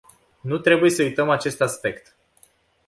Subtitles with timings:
[0.41, 2.15] Nu trebuie să uităm acest aspect.